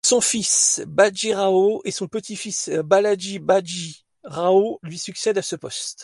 [0.03, 5.99] Son fils Bajirao et son petit-fils Balaji Baji Rao lui succèdent à ce poste.